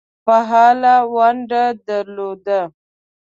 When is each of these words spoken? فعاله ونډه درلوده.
فعاله 0.25 0.95
ونډه 1.15 1.63
درلوده. 1.87 2.61